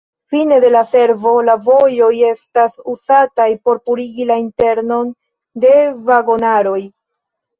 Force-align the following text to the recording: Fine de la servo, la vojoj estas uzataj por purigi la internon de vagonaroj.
Fine 0.33 0.55
de 0.61 0.69
la 0.75 0.79
servo, 0.91 1.33
la 1.49 1.55
vojoj 1.65 2.07
estas 2.29 2.79
uzataj 2.95 3.47
por 3.67 3.79
purigi 3.89 4.27
la 4.31 4.39
internon 4.45 5.11
de 5.67 5.75
vagonaroj. 6.09 6.81